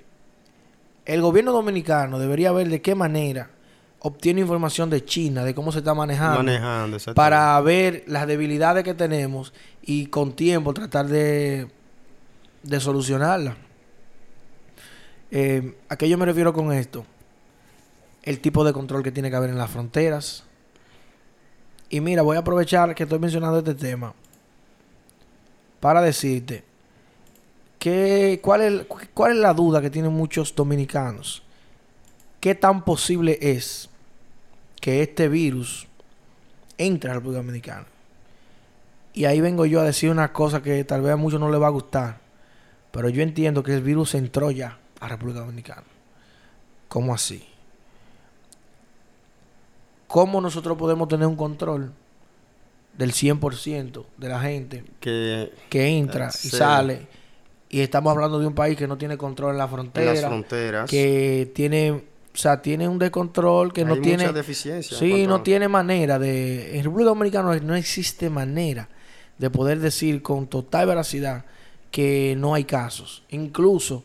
el 1.06 1.22
gobierno 1.22 1.52
dominicano 1.52 2.18
debería 2.18 2.52
ver 2.52 2.70
de 2.70 2.82
qué 2.82 2.96
manera 2.96 3.52
obtiene 4.00 4.42
información 4.42 4.90
de 4.90 5.04
China, 5.04 5.44
de 5.44 5.54
cómo 5.54 5.72
se 5.72 5.80
está 5.80 5.94
manejando, 5.94 6.38
manejando 6.38 6.98
para 7.16 7.60
ver 7.62 8.04
las 8.08 8.28
debilidades 8.28 8.84
que 8.84 8.94
tenemos 8.94 9.54
y 9.82 10.08
con 10.08 10.34
tiempo 10.34 10.74
tratar 10.74 11.08
de, 11.08 11.68
de 12.64 12.80
solucionarlas. 12.80 13.56
Eh, 15.32 15.76
¿A 15.90 15.98
qué 15.98 16.08
yo 16.08 16.18
me 16.18 16.26
refiero 16.26 16.54
con 16.54 16.72
esto? 16.72 17.06
el 18.26 18.40
tipo 18.40 18.64
de 18.64 18.74
control 18.74 19.04
que 19.04 19.12
tiene 19.12 19.30
que 19.30 19.36
haber 19.36 19.52
en 19.52 19.58
las 19.58 19.70
fronteras. 19.70 20.44
Y 21.96 22.02
mira, 22.02 22.24
voy 22.24 22.36
a 22.36 22.42
aprovechar 22.42 22.94
que 22.94 23.04
estoy 23.04 23.20
mencionando 23.20 23.60
este 23.60 23.74
tema 23.74 24.14
para 25.80 26.02
decirte 26.02 26.62
que 27.80 28.42
cuál 28.44 28.62
es, 28.62 28.86
cuál 29.14 29.32
es 29.32 29.38
la 29.38 29.54
duda 29.54 29.82
que 29.82 29.90
tienen 29.90 30.12
muchos 30.12 30.54
dominicanos. 30.54 31.42
¿Qué 32.42 32.54
tan 32.54 32.84
posible 32.84 33.40
es 33.40 33.88
que 34.82 35.04
este 35.04 35.30
virus 35.30 35.88
entre 36.78 37.12
a 37.12 37.14
la 37.14 37.20
República 37.20 37.42
Dominicana? 37.42 37.86
Y 39.14 39.24
ahí 39.24 39.40
vengo 39.40 39.66
yo 39.66 39.80
a 39.80 39.86
decir 39.86 40.10
una 40.10 40.34
cosa 40.34 40.62
que 40.62 40.84
tal 40.84 41.02
vez 41.02 41.14
a 41.14 41.16
muchos 41.16 41.40
no 41.40 41.50
les 41.50 41.62
va 41.62 41.68
a 41.68 41.70
gustar. 41.70 42.18
Pero 42.92 43.08
yo 43.08 43.24
entiendo 43.24 43.64
que 43.64 43.74
el 43.74 43.82
virus 43.82 44.16
entró 44.16 44.52
ya 44.52 44.80
a 45.00 45.08
República 45.08 45.40
Dominicana. 45.40 45.84
¿Cómo 46.90 47.14
así? 47.14 47.55
¿Cómo 50.08 50.42
nosotros 50.42 50.78
podemos 50.78 51.08
tener 51.08 51.28
un 51.28 51.36
control 51.36 51.92
del 52.98 53.12
100% 53.12 54.06
de 54.18 54.30
la 54.30 54.40
gente 54.40 54.84
Que 55.00 55.52
que 55.70 55.88
entra 55.88 56.30
y 56.44 56.50
sale? 56.50 57.08
Y 57.70 57.82
estamos 57.82 58.12
hablando 58.12 58.40
de 58.40 58.48
un 58.48 58.54
país 58.54 58.78
que 58.78 58.88
no 58.88 58.98
tiene 58.98 59.18
control 59.18 59.52
en 59.52 59.58
la 59.58 59.64
en 59.66 59.70
frontera. 59.70 60.14
las 60.14 60.22
fronteras 60.26 60.90
que 60.90 61.52
tiene, 61.54 61.92
o 61.92 62.02
sea, 62.38 62.62
tiene 62.62 62.88
un 62.88 63.00
descontrol 63.00 63.74
que 63.74 63.84
no 63.84 63.98
tiene... 64.00 64.32
deficiencia. 64.32 64.96
en 64.96 65.00
Sí, 65.00 65.28
no 65.28 65.42
tiene 65.42 65.68
manera 65.68 66.20
de... 66.20 66.78
En 66.78 66.84
República 66.84 67.10
Dominicana 67.10 67.60
no 67.60 67.76
existe 67.76 68.30
manera 68.30 68.88
de 69.38 69.50
poder 69.50 69.80
decir 69.80 70.22
con 70.22 70.48
total 70.48 70.88
veracidad 70.88 71.44
que 71.92 72.36
no 72.38 72.54
hay 72.54 72.64
casos. 72.64 73.24
Incluso, 73.30 74.04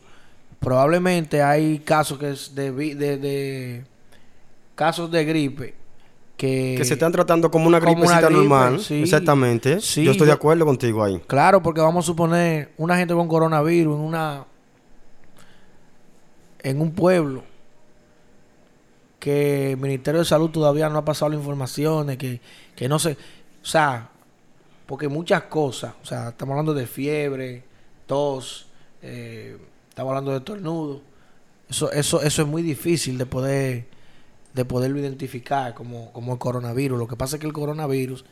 probablemente 0.59 1.41
hay 1.41 1.79
casos 1.79 2.17
que 2.17 2.31
es 2.31 2.55
de, 2.55 2.71
de, 2.71 3.17
de- 3.17 3.83
casos 4.75 5.11
de 5.11 5.23
gripe 5.23 5.75
que... 6.41 6.73
Que 6.75 6.85
se 6.85 6.95
están 6.95 7.11
tratando 7.11 7.51
como 7.51 7.67
una 7.67 7.79
como 7.79 7.91
una 7.91 7.99
gripecita 8.01 8.27
gripe, 8.27 8.39
normal. 8.39 8.79
sí. 8.79 9.03
Exactamente. 9.03 9.79
Sí, 9.79 10.03
yo 10.03 10.09
estoy 10.09 10.25
de 10.25 10.33
acuerdo 10.33 10.65
contigo 10.65 11.03
ahí. 11.03 11.21
Claro, 11.27 11.61
porque 11.61 11.81
vamos 11.81 12.03
a 12.03 12.07
suponer 12.07 12.71
una 12.77 12.97
gente 12.97 13.13
con 13.13 13.27
coronavirus 13.27 13.95
en 13.95 14.01
una 14.01 14.45
en 16.63 16.81
un 16.81 16.93
pueblo 16.93 17.43
que 19.19 19.73
el 19.73 19.77
Ministerio 19.77 20.21
de 20.21 20.25
Salud 20.25 20.49
todavía 20.49 20.89
no 20.89 20.97
ha 20.97 21.05
pasado 21.05 21.29
las 21.29 21.39
informaciones, 21.39 22.17
que, 22.17 22.41
que 22.75 22.89
no 22.89 22.97
se, 22.97 23.11
o 23.11 23.65
sea, 23.65 24.09
porque 24.87 25.07
muchas 25.07 25.43
cosas, 25.43 25.93
o 26.01 26.05
sea, 26.05 26.29
estamos 26.29 26.53
hablando 26.53 26.73
de 26.73 26.87
fiebre, 26.87 27.63
tos, 28.07 28.65
eh, 29.03 29.57
estamos 29.89 30.09
hablando 30.09 30.31
de 30.31 30.37
estornudo, 30.37 31.01
eso, 31.69 31.91
eso, 31.91 32.19
eso 32.23 32.41
es 32.41 32.47
muy 32.47 32.63
difícil 32.63 33.19
de 33.19 33.27
poder, 33.27 33.85
de 34.53 34.65
poderlo 34.65 34.99
identificar 34.99 35.73
como, 35.73 36.11
como 36.13 36.33
el 36.33 36.39
coronavirus. 36.39 36.99
Lo 36.99 37.07
que 37.07 37.15
pasa 37.15 37.35
es 37.35 37.39
que 37.39 37.47
el 37.47 37.53
coronavirus 37.53 38.25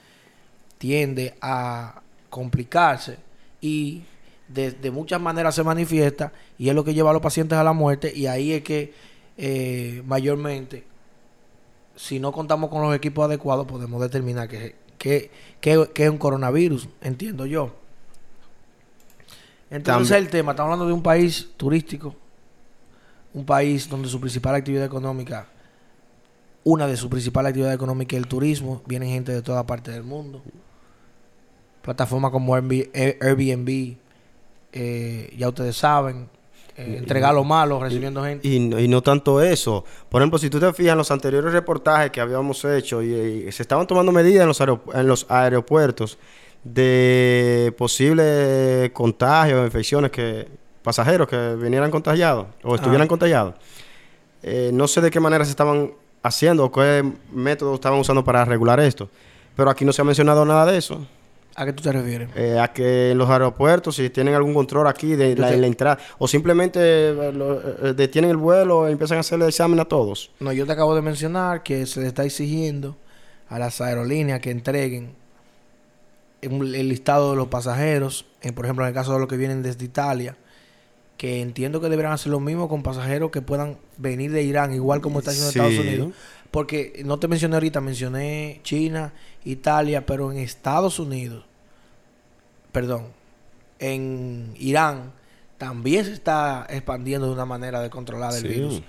tiende 0.78 1.36
a 1.42 2.02
complicarse 2.30 3.18
y 3.62 4.04
de, 4.48 4.72
de 4.72 4.92
muchas 4.92 5.20
maneras 5.22 5.56
se 5.56 5.64
manifiesta 5.64 6.32
y 6.58 6.70
es 6.70 6.76
lo 6.76 6.84
que 6.84 6.94
lleva 6.94 7.10
a 7.12 7.14
los 7.14 7.22
pacientes 7.22 7.58
a 7.58 7.64
la 7.64 7.74
muerte 7.74 8.12
y 8.16 8.26
ahí 8.28 8.52
es 8.54 8.64
que 8.64 8.94
eh, 9.38 10.02
mayormente 10.06 10.84
si 11.96 12.20
no 12.20 12.32
contamos 12.32 12.70
con 12.70 12.82
los 12.82 12.96
equipos 12.96 13.26
adecuados 13.26 13.68
podemos 13.68 14.02
determinar 14.02 14.48
que, 14.48 14.76
que, 14.98 15.30
que- 15.62 15.90
que 15.94 16.04
es 16.06 16.10
un 16.10 16.18
coronavirus, 16.18 16.88
entiendo 17.02 17.46
yo. 17.46 17.76
Entonces 19.70 20.10
También- 20.10 20.24
el 20.26 20.30
tema, 20.30 20.52
estamos 20.52 20.68
hablando 20.72 20.88
de 20.88 20.94
un 20.94 21.04
país 21.04 21.50
turístico, 21.58 22.16
un 23.34 23.46
país 23.46 23.88
donde 23.90 24.08
su 24.10 24.20
principal 24.20 24.56
actividad 24.56 24.86
económica, 24.86 25.48
una 26.63 26.88
de 26.88 26.98
sus 26.98 27.10
principales 27.10 27.50
actividades 27.50 27.75
económicas 27.75 28.18
es 28.18 28.24
el 28.24 28.28
turismo, 28.30 28.82
vienen 28.86 29.10
gente 29.10 29.32
de 29.32 29.42
toda 29.42 29.66
parte 29.66 29.92
del 29.92 30.04
mundo. 30.04 30.42
Plataformas 31.82 32.32
como 32.32 32.54
Airbnb, 32.56 33.96
eh, 34.74 35.34
ya 35.38 35.48
ustedes 35.50 35.78
saben, 35.78 36.30
eh, 36.75 36.96
entregar 36.98 37.34
lo 37.34 37.44
malo, 37.44 37.82
recibiendo 37.82 38.24
gente. 38.24 38.48
Y, 38.48 38.60
no- 38.60 38.80
y 38.80 38.88
no 38.88 39.01
tanto 39.01 39.42
eso. 39.42 39.84
Por 40.10 40.22
ejemplo, 40.22 40.38
si 40.38 40.50
tú 40.50 40.60
te 40.60 40.72
fijas 40.74 40.92
en 40.92 40.98
los 40.98 41.10
anteriores 41.12 41.51
reportajes 41.54 42.12
que 42.12 42.22
habíamos 42.22 42.63
hecho 42.66 43.01
y, 43.01 43.46
y 43.48 43.51
se 43.51 43.63
estaban 43.63 43.88
tomando 43.88 44.12
medidas 44.12 44.42
en 44.44 44.48
los, 44.50 44.62
aeropu- 44.62 44.94
en 44.98 45.08
los 45.08 45.25
aeropuertos 45.30 46.18
de 46.63 47.74
posibles 47.78 48.92
contagios, 48.92 49.66
infecciones 49.66 50.12
que 50.12 50.48
pasajeros 50.84 51.28
que 51.28 51.56
vinieran 51.56 51.89
contagiados 51.92 52.48
o 52.63 52.75
estuvieran 52.75 53.06
Ah. 53.06 53.10
contagiados. 53.10 53.56
Eh, 54.44 54.70
no 54.74 54.88
sé 54.88 55.01
de 55.01 55.10
qué 55.12 55.20
manera 55.20 55.44
se 55.46 55.51
estaban 55.51 55.92
haciendo 56.24 56.66
o 56.66 56.72
qué 56.72 57.04
métodos 57.32 57.76
estaban 57.76 58.00
usando 58.00 58.24
para 58.24 58.46
regular 58.46 58.80
esto. 58.80 59.10
Pero 59.56 59.70
aquí 59.70 59.86
no 59.86 59.92
se 59.94 60.02
ha 60.02 60.06
mencionado 60.06 60.46
nada 60.46 60.66
de 60.72 60.78
eso. 60.78 61.06
¿A 61.56 61.66
qué 61.66 61.74
tú 61.74 61.84
te 61.84 61.92
refieres? 61.92 62.30
Eh, 62.36 62.58
a 62.58 62.72
que 62.72 63.12
en 63.12 63.18
los 63.18 63.30
aeropuertos, 63.30 63.96
si 63.98 64.10
tienen 64.10 64.34
algún 64.34 64.54
control 64.54 64.88
aquí 64.88 65.16
de 65.16 65.36
la, 65.36 65.54
entrada, 65.54 65.98
o 66.18 66.28
simplemente 66.28 66.80
eh, 67.10 67.32
lo- 67.34 67.60
eh, 67.90 67.94
detienen 67.94 68.32
el 68.32 68.38
vuelo 68.38 68.88
empiezan 68.88 69.18
a 69.18 69.22
hacerle 69.22 69.48
examen 69.48 69.78
a 69.82 69.86
todos. 69.86 70.32
No, 70.40 70.54
yo 70.54 70.66
te 70.66 70.72
acabo 70.72 70.96
de 70.96 71.02
mencionar 71.02 71.64
que 71.64 71.86
se 71.86 72.00
le 72.00 72.08
está 72.08 72.24
exigiendo 72.24 72.96
a 73.50 73.60
las 73.60 73.82
aerolíneas 73.82 74.40
que 74.40 74.52
entreguen 74.52 75.16
el 76.42 76.88
listado 76.88 77.32
de 77.32 77.36
los 77.36 77.48
pasajeros, 77.48 78.26
por 78.56 78.64
ejemplo, 78.66 78.86
en 78.86 78.90
el 78.90 78.94
caso 78.94 79.12
de 79.14 79.20
los 79.20 79.28
que 79.28 79.36
vienen 79.36 79.62
desde 79.62 79.84
Italia, 79.84 80.38
que 81.20 81.42
entiendo 81.42 81.82
que 81.82 81.90
deberán 81.90 82.14
hacer 82.14 82.32
lo 82.32 82.40
mismo 82.40 82.70
con 82.70 82.82
pasajeros 82.82 83.30
que 83.30 83.42
puedan 83.42 83.78
venir 83.98 84.32
de 84.32 84.42
Irán, 84.42 84.74
igual 84.74 85.02
como 85.02 85.20
está 85.20 85.32
haciendo 85.32 85.52
Sí. 85.52 85.60
Estados 85.60 85.78
Unidos. 85.86 86.14
Porque 86.50 87.02
no 87.04 87.20
te 87.20 87.28
mencioné 87.28 87.58
ahorita, 87.58 87.82
mencioné 87.82 88.62
China, 88.64 89.12
Italia, 89.44 90.06
pero 90.06 90.32
en 90.32 90.38
Estados 90.38 90.98
Unidos, 90.98 91.44
perdón, 92.72 93.08
en 93.80 94.54
Irán 94.58 95.12
también 95.58 96.06
se 96.06 96.14
está 96.14 96.66
expandiendo 96.70 97.28
de 97.28 97.34
una 97.34 97.46
manera 97.46 97.82
de 97.82 97.90
controlar 97.90 98.34
el 98.34 98.42
Sí. 98.42 98.48
virus. 98.48 98.82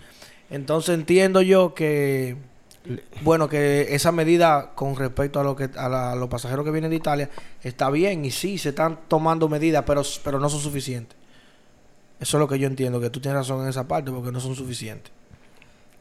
Entonces 0.51 0.95
entiendo 0.95 1.43
yo 1.43 1.75
que, 1.75 2.37
bueno, 3.23 3.49
que 3.49 3.89
esa 3.95 4.13
medida 4.13 4.71
con 4.77 4.95
respecto 4.95 5.41
a 5.41 5.45
lo 5.45 5.57
que 5.57 5.69
a, 5.77 5.89
la- 5.89 6.13
a 6.13 6.15
los 6.15 6.29
pasajeros 6.29 6.65
que 6.65 6.71
vienen 6.71 6.91
de 6.91 6.97
Italia 6.97 7.29
está 7.65 7.91
bien 7.91 8.25
y 8.25 8.31
sí 8.31 8.57
se 8.57 8.69
están 8.71 9.01
tomando 9.09 9.49
medidas, 9.49 9.83
pero, 9.85 10.03
pero 10.25 10.39
no 10.39 10.49
son 10.49 10.61
suficientes. 10.61 11.19
Eso 12.21 12.37
es 12.37 12.41
lo 12.41 12.47
que 12.49 12.59
yo 12.59 12.67
entiendo, 12.67 13.01
que 13.01 13.11
tú 13.11 13.21
tienes 13.21 13.39
razón 13.39 13.63
en 13.63 13.69
esa 13.69 13.89
parte, 13.89 14.11
porque 14.11 14.31
no 14.31 14.41
son 14.41 14.55
suficientes. 14.55 15.11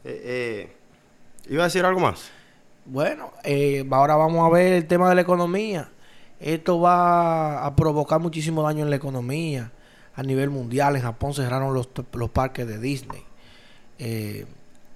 Eh, 0.04 0.20
eh, 0.24 0.76
¿Iba 1.48 1.62
a 1.64 1.66
decir 1.66 1.84
algo 1.84 2.00
más? 2.00 2.30
Bueno, 2.84 3.32
eh, 3.44 3.86
ahora 3.90 4.16
vamos 4.16 4.46
a 4.46 4.52
ver 4.52 4.72
el 4.74 4.86
tema 4.86 5.08
de 5.08 5.14
la 5.14 5.20
economía. 5.22 5.90
Esto 6.38 6.80
va 6.80 7.64
a 7.64 7.74
provocar 7.76 8.20
muchísimo 8.20 8.62
daño 8.62 8.84
en 8.84 8.90
la 8.90 8.96
economía 8.96 9.72
a 10.14 10.22
nivel 10.22 10.50
mundial. 10.50 10.96
En 10.96 11.02
Japón 11.02 11.34
cerraron 11.34 11.72
los, 11.74 11.88
los 12.12 12.30
parques 12.30 12.66
de 12.66 12.78
Disney. 12.78 13.22
Eh, 13.98 14.46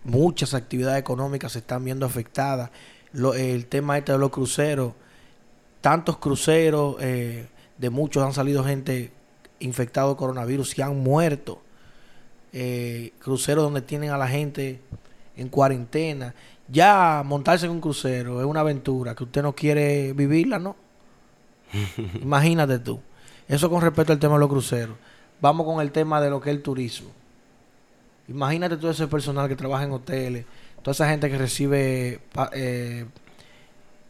muchas 0.04 0.54
actividades 0.54 0.98
económicas 1.00 1.52
se 1.52 1.58
están 1.60 1.84
viendo 1.84 2.04
afectadas. 2.06 2.70
Lo- 3.12 3.34
el 3.34 3.66
tema 3.66 3.96
este 3.98 4.12
de 4.12 4.18
los 4.18 4.30
cruceros, 4.30 4.92
tantos 5.80 6.16
cruceros, 6.18 6.96
eh, 7.00 7.46
de 7.78 7.90
muchos 7.90 8.22
han 8.24 8.32
salido 8.32 8.64
gente 8.64 9.12
infectada 9.60 10.08
de 10.08 10.16
coronavirus 10.16 10.78
y 10.78 10.82
han 10.82 10.98
muerto. 10.98 11.60
Eh, 12.52 13.12
cruceros 13.18 13.64
donde 13.64 13.82
tienen 13.82 14.10
a 14.10 14.18
la 14.18 14.28
gente 14.28 14.80
en 15.36 15.48
cuarentena. 15.48 16.34
Ya 16.68 17.22
montarse 17.24 17.66
en 17.66 17.72
un 17.72 17.80
crucero 17.80 18.40
es 18.40 18.46
una 18.46 18.60
aventura 18.60 19.14
que 19.14 19.24
usted 19.24 19.42
no 19.42 19.54
quiere 19.54 20.12
vivirla, 20.12 20.58
¿no? 20.58 20.76
Imagínate 22.22 22.78
tú. 22.78 23.00
Eso 23.48 23.68
con 23.68 23.82
respecto 23.82 24.12
al 24.12 24.18
tema 24.18 24.34
de 24.34 24.40
los 24.40 24.48
cruceros. 24.48 24.96
Vamos 25.40 25.66
con 25.66 25.80
el 25.80 25.92
tema 25.92 26.20
de 26.20 26.30
lo 26.30 26.40
que 26.40 26.50
es 26.50 26.56
el 26.56 26.62
turismo. 26.62 27.10
Imagínate 28.28 28.76
todo 28.76 28.90
ese 28.90 29.06
personal 29.06 29.48
que 29.48 29.56
trabaja 29.56 29.84
en 29.84 29.92
hoteles, 29.92 30.46
toda 30.80 30.92
esa 30.92 31.08
gente 31.08 31.28
que 31.28 31.36
recibe 31.36 32.20
eh, 32.52 33.04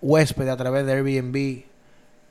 huéspedes 0.01 0.53
a 0.53 0.57
través 0.57 0.87
de 0.87 0.93
Airbnb. 0.93 1.65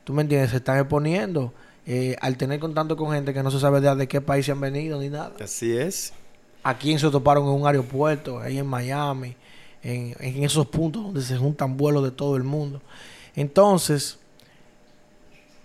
¿Tú 0.06 0.14
me 0.14 0.22
entiendes? 0.22 0.52
Se 0.52 0.58
están 0.58 0.78
exponiendo 0.78 1.54
eh, 1.86 2.16
al 2.22 2.38
tener 2.38 2.60
contacto 2.60 2.96
con 2.96 3.12
gente 3.12 3.34
que 3.34 3.44
no 3.44 3.52
se 3.52 3.60
sabe 3.60 3.82
de, 3.82 3.96
de 3.96 4.08
qué 4.08 4.22
país 4.22 4.46
se 4.46 4.52
han 4.52 4.60
venido 4.62 5.00
ni 5.00 5.10
nada. 5.10 5.34
Así 5.42 5.76
es. 5.76 6.14
¿A 6.64 6.78
quién 6.78 6.98
se 7.00 7.10
toparon 7.10 7.44
en 7.46 7.50
un 7.52 7.68
aeropuerto? 7.68 8.40
Ahí 8.40 8.58
en 8.58 8.66
Miami, 8.68 9.36
en, 9.84 10.16
en 10.20 10.44
esos 10.44 10.66
puntos 10.68 11.04
donde 11.04 11.22
se 11.22 11.38
juntan 11.38 11.76
vuelos 11.76 12.04
de 12.04 12.12
todo 12.12 12.38
el 12.38 12.44
mundo. 12.44 12.82
Entonces, 13.36 14.18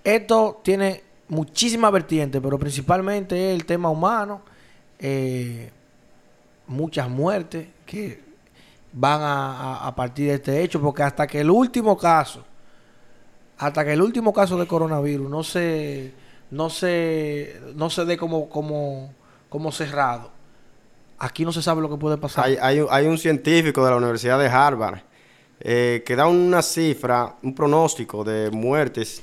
esto 0.05 0.61
tiene 0.65 1.03
muchísimas 1.29 1.93
vertientes, 1.93 2.41
pero 2.43 2.59
principalmente 2.59 3.53
el 3.55 3.65
tema 3.65 3.91
humano, 3.91 4.41
eh, 4.99 5.71
muchas 6.67 7.09
muertes 7.09 7.69
que 7.87 8.23
van 8.93 9.21
a, 9.21 9.75
a- 9.85 9.87
a 9.89 9.95
partir 9.95 10.29
de 10.29 10.35
este 10.35 10.63
hecho, 10.63 10.81
porque 10.81 11.03
hasta 11.03 11.27
que 11.27 11.41
el 11.41 11.51
último 11.51 11.97
caso, 11.97 12.45
hasta 13.59 13.85
que 13.85 13.93
el 13.93 14.03
último 14.03 14.33
caso 14.33 14.57
de 14.59 14.67
coronavirus 14.67 15.29
no 15.29 15.43
se, 15.43 16.13
no 16.51 16.71
se, 16.71 17.61
no 17.75 17.91
se 17.91 18.05
dé 18.05 18.17
como, 18.17 18.49
como, 18.49 19.13
como 19.49 19.73
cerrado, 19.73 20.31
aquí 21.19 21.45
no 21.45 21.53
se 21.53 21.61
sabe 21.63 21.83
lo 21.83 21.91
que 21.91 21.97
puede 21.97 22.17
pasar. 22.19 22.45
Hay, 22.47 22.57
hay, 22.61 22.81
un- 22.81 22.89
hay 22.91 23.07
un 23.07 23.19
científico 23.19 23.85
de 23.85 23.91
la 23.91 23.97
Universidad 23.97 24.39
de 24.39 24.47
Harvard 24.49 25.01
eh, 25.61 26.03
que 26.07 26.15
da 26.17 26.27
una 26.29 26.63
cifra, 26.63 27.35
un 27.43 27.55
pronóstico 27.55 28.23
de 28.25 28.51
muertes. 28.51 29.23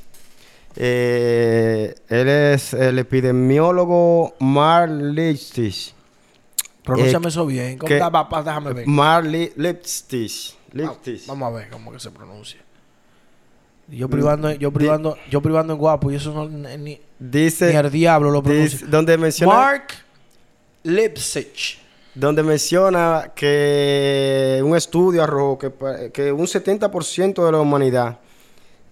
Eh, 0.77 1.95
él 2.09 2.27
es 2.27 2.73
el 2.73 2.99
epidemiólogo 2.99 4.33
Mark 4.39 4.91
Lipstich. 4.91 5.93
Pronúnciame 6.83 7.27
eh, 7.27 7.29
eso 7.29 7.45
bien. 7.45 7.77
¿Cómo 7.77 7.87
que- 7.87 7.93
está? 7.95 8.09
Va- 8.09 8.43
déjame 8.43 8.73
ver. 8.73 8.85
Mark 8.87 9.25
Li- 9.25 9.53
Lipstich. 9.55 10.57
Ah. 10.85 10.93
Vamos 11.27 11.47
a 11.47 11.55
ver 11.57 11.69
cómo 11.69 11.93
que 11.93 11.99
se 12.01 12.11
pronuncia. 12.11 12.59
Yo 13.87 14.09
privando, 14.09 14.51
yo 14.51 14.71
privando, 14.71 15.15
yo 15.29 15.41
privando 15.41 15.73
en 15.73 15.79
guapo 15.79 16.09
y 16.11 16.15
eso 16.15 16.33
no 16.33 16.49
ni, 16.49 16.77
ni 16.77 17.01
Dice, 17.19 17.75
al 17.77 17.91
diablo 17.91 18.31
lo 18.31 18.41
pronuncia. 18.41 18.79
dice- 18.79 18.89
donde 18.89 19.17
menciona, 19.17 19.53
Mark 19.53 19.87
Lipsich. 20.83 21.79
donde 22.15 22.41
menciona 22.43 23.31
que 23.35 24.59
un 24.63 24.75
estudio 24.75 25.23
arrojó 25.23 25.57
que, 25.59 26.11
que 26.11 26.31
un 26.31 26.45
70% 26.47 27.45
de 27.45 27.51
la 27.51 27.59
humanidad 27.59 28.19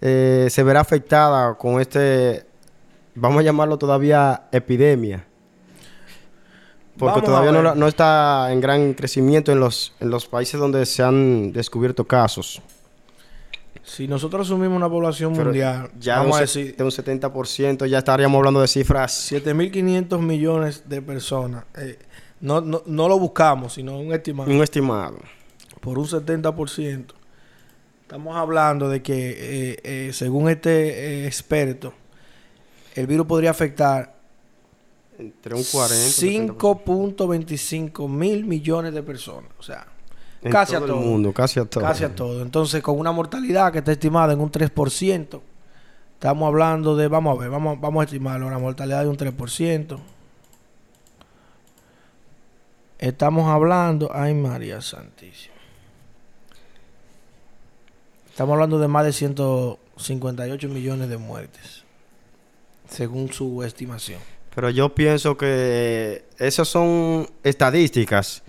eh, 0.02 0.48
se 0.50 0.62
verá 0.64 0.82
afectada 0.82 1.56
con 1.56 1.80
este, 1.82 2.46
vamos 3.16 3.40
a 3.40 3.44
llamarlo 3.44 3.78
todavía 3.78 4.44
epidemia. 4.52 5.26
Porque 6.98 7.22
Vamos 7.22 7.26
todavía 7.26 7.52
no, 7.52 7.74
no 7.74 7.88
está 7.88 8.52
en 8.52 8.62
gran 8.62 8.94
crecimiento 8.94 9.52
en 9.52 9.60
los, 9.60 9.94
en 10.00 10.12
los 10.12 10.28
países 10.28 10.60
donde 10.60 10.86
se 10.86 11.02
han 11.02 11.52
descubierto 11.52 12.06
casos. 12.06 12.62
Si 13.84 14.08
nosotros 14.08 14.48
asumimos 14.48 14.78
una 14.78 14.90
población 14.90 15.34
Pero 15.34 15.46
mundial, 15.46 15.92
ya 16.00 16.20
vamos 16.20 16.36
a 16.36 16.40
de 16.40 16.44
un, 16.44 16.48
se- 16.48 16.60
decir 16.60 16.76
de 16.78 16.84
un 16.84 16.90
70%, 16.92 17.86
ya 17.86 17.98
estaríamos 17.98 18.38
hablando 18.40 18.62
de 18.62 18.68
cifras 18.68 19.32
7.500 19.32 20.20
millones 20.20 20.88
de 20.88 21.02
personas. 21.02 21.66
eh, 21.78 22.00
no, 22.40 22.60
no, 22.62 22.82
no 22.86 23.08
lo 23.08 23.20
buscamos, 23.20 23.74
sino 23.74 23.98
un 24.00 24.14
estimado. 24.14 24.50
un 24.52 24.62
estimado. 24.64 25.18
Por 25.82 25.98
un 26.00 26.06
70%. 26.06 27.06
Estamos 28.02 28.36
hablando 28.38 28.90
de 28.90 29.02
que, 29.02 29.32
eh, 29.32 29.80
eh, 29.84 30.14
según 30.14 30.50
este 30.50 31.26
experto, 31.26 31.94
el 32.96 33.08
virus 33.08 33.26
podría 33.28 33.50
afectar 33.52 34.16
Entre 35.18 35.56
un 35.56 35.64
40 35.64 35.96
y 36.26 36.38
un 36.38 36.48
70%. 36.58 36.58
5.25 37.18 38.08
mil 38.10 38.46
millones 38.46 38.94
de 38.94 39.04
personas. 39.04 39.50
O 39.58 39.64
sea, 39.64 39.88
En 40.44 40.52
casi 40.52 40.74
todo 40.74 40.82
a 40.82 40.86
el 40.86 40.92
todo. 40.92 41.02
mundo, 41.02 41.34
casi 41.34 41.60
a 41.60 41.66
todo. 41.66 41.84
Casi 41.84 42.04
a 42.04 42.14
todo. 42.14 42.42
Entonces, 42.42 42.82
con 42.84 43.00
una 43.00 43.12
mortalidad 43.12 43.72
que 43.72 43.80
está 43.80 43.92
estimada 43.92 44.34
en 44.34 44.42
un 44.42 44.52
3%, 44.52 45.42
estamos 46.14 46.48
hablando 46.48 46.96
de, 46.96 47.08
vamos 47.08 47.38
a 47.38 47.42
ver, 47.42 47.50
vamos, 47.50 47.80
vamos 47.80 48.02
a 48.02 48.06
estimarlo, 48.06 48.48
una 48.48 48.60
mortalidad 48.60 49.04
de 49.04 49.10
un 49.10 49.18
3%. 49.18 50.00
Estamos 53.00 53.50
hablando, 53.50 54.10
ay 54.14 54.34
María 54.34 54.82
Santísima. 54.82 55.54
Estamos 58.30 58.54
hablando 58.54 58.80
de 58.80 58.88
más 58.88 59.06
de 59.06 59.14
158 59.14 60.70
millones 60.70 61.10
de 61.10 61.18
muertes, 61.18 61.84
según 62.90 63.32
su 63.32 63.62
estimación. 63.64 64.20
Pero 64.56 64.70
yo 64.70 64.96
pienso 64.96 65.38
que 65.38 66.26
esas 66.38 66.68
son 66.68 67.30
estadísticas. 67.44 68.44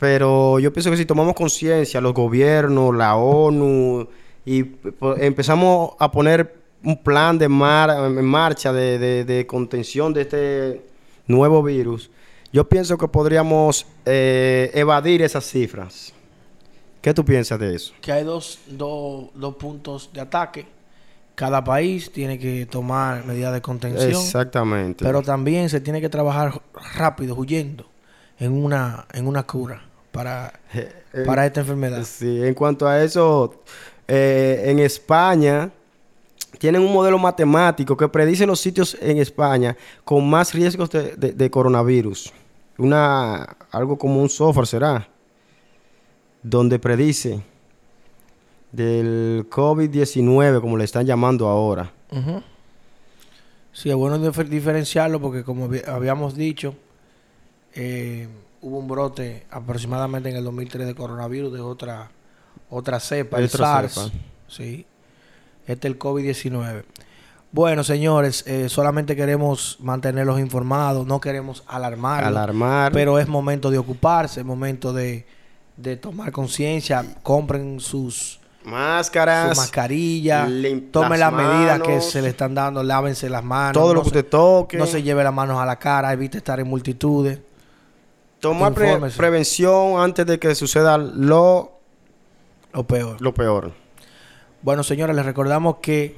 Pero 0.00 0.58
yo 0.58 0.72
pienso 0.72 0.90
que 0.90 0.96
si 0.96 1.04
tomamos 1.04 1.34
conciencia, 1.34 2.00
los 2.00 2.14
gobiernos, 2.14 2.96
la 2.96 3.16
ONU, 3.16 4.08
y 4.46 4.64
empezamos 5.18 5.92
a 5.98 6.10
poner 6.10 6.54
un 6.82 6.96
plan 7.02 7.36
de 7.38 7.48
mar 7.50 7.90
en 7.90 8.24
marcha 8.24 8.72
de, 8.72 8.98
de- 8.98 9.24
de 9.26 9.46
contención 9.46 10.14
de 10.14 10.22
este 10.22 10.86
nuevo 11.26 11.62
virus, 11.62 12.10
yo 12.52 12.66
pienso 12.68 12.96
que 12.96 13.06
podríamos 13.08 13.86
eh, 14.06 14.70
evadir 14.74 15.20
esas 15.20 15.44
cifras. 15.44 16.14
¿Qué 17.02 17.12
tú 17.14 17.22
piensas 17.24 17.58
de 17.60 17.74
eso? 17.74 17.92
que 18.00 18.10
hay 18.12 18.24
dos, 18.24 18.58
dos, 18.66 19.26
dos 19.34 19.54
puntos 19.56 20.10
de 20.14 20.20
ataque. 20.22 20.66
Cada 21.34 21.62
país 21.62 22.10
tiene 22.10 22.38
que 22.38 22.66
tomar 22.66 23.24
medidas 23.26 23.52
de 23.52 23.60
contención, 23.62 24.10
Exactamente. 24.10 25.04
pero 25.04 25.20
también 25.22 25.68
se 25.68 25.80
tiene 25.80 26.00
que 26.00 26.08
trabajar 26.08 26.60
rápido, 26.96 27.34
huyendo, 27.34 27.86
en 28.38 28.52
una, 28.52 29.06
en 29.12 29.26
una 29.26 29.42
cura 29.44 29.82
para, 30.12 30.52
Eh, 31.12 31.24
para 31.26 31.44
esta 31.46 31.60
enfermedad. 31.60 32.04
Sí, 32.04 32.40
en 32.44 32.54
cuanto 32.54 32.86
a 32.86 33.02
eso, 33.02 33.62
eh, 34.06 34.62
en 34.66 34.78
España 34.78 35.70
tienen 36.58 36.82
un 36.82 36.92
modelo 36.92 37.18
matemático 37.18 37.96
que 37.96 38.06
predice 38.08 38.46
los 38.46 38.60
sitios 38.60 38.96
en 39.00 39.18
España 39.18 39.76
con 40.04 40.28
más 40.30 40.54
riesgos 40.54 40.90
de, 40.90 41.16
de- 41.16 41.32
de 41.32 41.50
coronavirus. 41.50 42.32
Una, 42.78 43.56
algo 43.72 43.98
como 43.98 44.22
un 44.22 44.28
software 44.28 44.66
será, 44.68 45.08
donde 46.42 46.78
predice 46.78 47.42
del 48.72 49.46
COVID-19, 49.50 50.60
como 50.60 50.76
le 50.76 50.84
están 50.84 51.04
llamando 51.06 51.48
ahora. 51.48 51.92
Sí, 53.72 53.90
es 53.90 53.96
bueno 53.96 54.18
dif- 54.18 54.48
diferenciarlo 54.48 55.20
porque 55.20 55.42
como 55.44 55.68
habíamos 55.88 56.34
dicho, 56.36 56.74
eh, 57.74 58.28
hubo 58.62 58.78
un 58.78 58.88
brote 58.88 59.46
aproximadamente 59.50 60.28
en 60.30 60.36
el 60.36 60.44
2003 60.44 60.86
de 60.86 60.94
coronavirus 60.94 61.52
de 61.52 61.60
otra 61.60 62.10
otra 62.68 63.00
cepa, 63.00 63.38
el 63.38 63.48
SARS. 63.48 63.94
cepa. 63.94 64.10
Sí. 64.48 64.86
Este 65.66 65.88
es 65.88 65.92
el 65.94 65.98
COVID-19. 65.98 66.84
Bueno, 67.52 67.82
señores, 67.82 68.44
eh, 68.46 68.68
solamente 68.68 69.16
queremos 69.16 69.76
mantenerlos 69.80 70.38
informados, 70.38 71.04
no 71.06 71.20
queremos 71.20 71.64
alarmar. 71.66 72.22
Alarmar. 72.24 72.92
Pero 72.92 73.18
es 73.18 73.26
momento 73.26 73.70
de 73.70 73.78
ocuparse, 73.78 74.40
es 74.40 74.46
momento 74.46 74.92
de, 74.92 75.26
de 75.76 75.96
tomar 75.96 76.30
conciencia. 76.30 77.04
Compren 77.24 77.80
sus, 77.80 78.38
Máscaras. 78.64 79.56
su 79.56 79.60
mascarilla, 79.60 80.46
tomen 80.92 81.18
las 81.18 81.18
las 81.18 81.32
medidas 81.32 81.80
que 81.80 82.00
se 82.00 82.22
le 82.22 82.28
están 82.28 82.54
dando, 82.54 82.84
lávense 82.84 83.28
las 83.28 83.42
manos. 83.42 83.72
Todo 83.72 83.94
lo 83.94 84.00
no 84.00 84.04
que 84.04 84.10
se- 84.10 84.18
usted 84.18 84.30
toque. 84.30 84.76
No 84.76 84.86
se 84.86 85.02
lleve 85.02 85.24
las 85.24 85.34
manos 85.34 85.58
a 85.58 85.66
la 85.66 85.76
cara, 85.76 86.12
evite 86.12 86.38
estar 86.38 86.60
en 86.60 86.68
multitudes. 86.68 87.40
Tomar 88.40 88.72
pre- 88.74 88.98
prevención 89.16 90.00
antes 90.00 90.26
de 90.26 90.38
que 90.38 90.54
suceda 90.54 90.96
lo, 90.98 91.72
Lo 92.72 92.86
peor. 92.86 93.20
lo 93.20 93.34
peor. 93.34 93.72
Bueno, 94.62 94.82
señores, 94.82 95.14
les 95.16 95.24
recordamos 95.26 95.76
que 95.82 96.16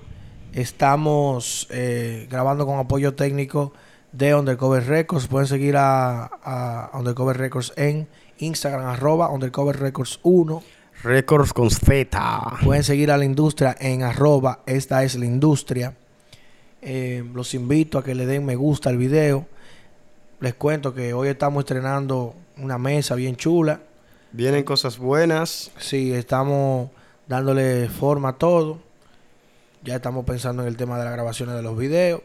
estamos 0.52 1.66
eh, 1.70 2.26
grabando 2.30 2.66
con 2.66 2.78
apoyo 2.78 3.14
técnico 3.14 3.72
de 4.12 4.34
Undercover 4.34 4.86
Records. 4.86 5.26
Pueden 5.26 5.48
seguir 5.48 5.76
a, 5.76 6.24
a 6.24 6.90
Undercover 6.94 7.36
Records 7.38 7.72
en 7.76 8.08
Instagram, 8.38 8.86
arroba 8.86 9.28
Undercover 9.30 9.78
Records 9.80 10.20
1. 10.22 10.62
Récords 11.02 11.52
con 11.52 11.70
feta. 11.70 12.52
Pueden 12.62 12.84
seguir 12.84 13.10
a 13.10 13.16
la 13.16 13.24
industria 13.24 13.76
en 13.80 14.02
arroba 14.04 14.60
esta 14.66 15.02
es 15.02 15.16
la 15.16 15.24
industria. 15.26 15.94
Eh, 16.80 17.24
los 17.34 17.54
invito 17.54 17.98
a 17.98 18.04
que 18.04 18.14
le 18.14 18.26
den 18.26 18.44
me 18.44 18.54
gusta 18.56 18.90
al 18.90 18.98
video. 18.98 19.46
Les 20.42 20.54
cuento 20.54 20.92
que 20.92 21.14
hoy 21.14 21.28
estamos 21.28 21.60
estrenando 21.60 22.34
una 22.56 22.76
mesa 22.76 23.14
bien 23.14 23.36
chula. 23.36 23.78
Vienen 24.32 24.64
cosas 24.64 24.98
buenas. 24.98 25.70
Sí, 25.78 26.12
estamos 26.12 26.90
dándole 27.28 27.88
forma 27.88 28.30
a 28.30 28.32
todo. 28.32 28.80
Ya 29.84 29.94
estamos 29.94 30.24
pensando 30.24 30.62
en 30.62 30.68
el 30.68 30.76
tema 30.76 30.98
de 30.98 31.04
las 31.04 31.12
grabaciones 31.12 31.54
de 31.54 31.62
los 31.62 31.78
videos. 31.78 32.22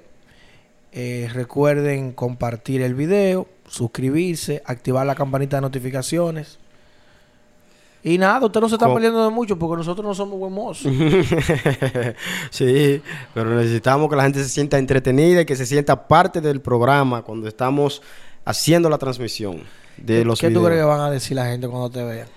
Eh, 0.94 1.30
recuerden 1.32 2.12
compartir 2.12 2.82
el 2.82 2.96
video, 2.96 3.48
suscribirse, 3.68 4.64
activar 4.66 5.06
la 5.06 5.14
campanita 5.14 5.58
de 5.58 5.62
notificaciones. 5.62 6.58
Y 8.08 8.18
nada, 8.18 8.46
usted 8.46 8.62
no 8.62 8.70
se 8.70 8.76
está 8.76 8.88
perdiendo 8.94 9.22
de 9.22 9.30
mucho 9.30 9.60
porque 9.60 9.76
nosotros 9.76 10.06
no 10.06 10.16
somos 10.16 10.40
buen 10.40 10.54
mozos. 10.54 10.90
sí, 12.50 13.02
pero 13.34 13.54
necesitamos 13.54 14.10
que 14.10 14.16
la 14.16 14.24
gente 14.24 14.42
se 14.42 14.48
sienta 14.48 14.78
entretenida 14.78 15.42
y 15.42 15.46
que 15.46 15.58
se 15.58 15.66
sienta 15.66 16.08
parte 16.08 16.40
del 16.40 16.62
programa 16.62 17.24
cuando 17.24 17.50
estamos 17.50 18.02
haciendo 18.46 18.90
la 18.90 18.98
transmisión 18.98 19.62
de 19.98 20.24
los 20.24 20.40
¿Qué 20.40 20.50
tú 20.50 20.64
crees 20.64 20.80
que 20.80 20.86
van 20.86 21.02
a 21.02 21.12
decir 21.12 21.36
la 21.36 21.48
gente 21.48 21.68
cuando 21.68 21.90
te 21.90 22.02
vean? 22.02 22.30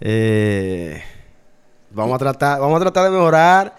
Eh, 0.00 1.00
vamos 1.92 2.16
a 2.16 2.18
tratar, 2.18 2.58
vamos 2.58 2.76
a 2.78 2.80
tratar 2.80 3.04
de 3.04 3.10
mejorar 3.10 3.76